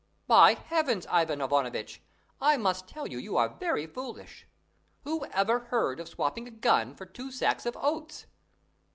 [0.25, 2.01] "By Heaven, Ivan Ivanovitch,
[2.41, 4.47] I must tell you you are very foolish!
[5.03, 8.25] Who ever heard of swapping a gun for two sacks of oats?